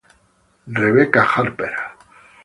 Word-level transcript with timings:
Rebecca 0.65 1.21
Harper 1.21 1.69